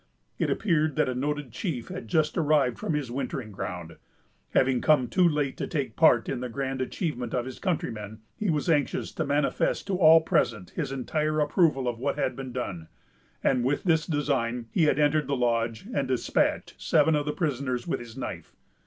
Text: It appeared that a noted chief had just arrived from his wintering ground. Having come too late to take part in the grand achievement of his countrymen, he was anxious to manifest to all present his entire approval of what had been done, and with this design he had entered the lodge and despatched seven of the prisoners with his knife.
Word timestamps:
It 0.39 0.49
appeared 0.49 0.95
that 0.95 1.07
a 1.09 1.13
noted 1.13 1.51
chief 1.51 1.89
had 1.89 2.07
just 2.07 2.35
arrived 2.35 2.79
from 2.79 2.95
his 2.95 3.11
wintering 3.11 3.51
ground. 3.51 3.97
Having 4.55 4.81
come 4.81 5.07
too 5.07 5.29
late 5.29 5.57
to 5.57 5.67
take 5.67 5.95
part 5.95 6.27
in 6.27 6.39
the 6.39 6.49
grand 6.49 6.81
achievement 6.81 7.35
of 7.35 7.45
his 7.45 7.59
countrymen, 7.59 8.17
he 8.35 8.49
was 8.49 8.67
anxious 8.67 9.11
to 9.11 9.23
manifest 9.23 9.85
to 9.85 9.95
all 9.95 10.19
present 10.21 10.71
his 10.71 10.91
entire 10.91 11.39
approval 11.39 11.87
of 11.87 11.99
what 11.99 12.15
had 12.17 12.35
been 12.35 12.51
done, 12.51 12.87
and 13.43 13.63
with 13.63 13.83
this 13.83 14.07
design 14.07 14.65
he 14.71 14.85
had 14.85 14.97
entered 14.97 15.27
the 15.27 15.37
lodge 15.37 15.85
and 15.93 16.07
despatched 16.07 16.73
seven 16.81 17.13
of 17.15 17.27
the 17.27 17.31
prisoners 17.31 17.85
with 17.85 17.99
his 17.99 18.17
knife. 18.17 18.55